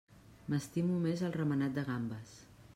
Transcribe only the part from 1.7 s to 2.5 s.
de gambes.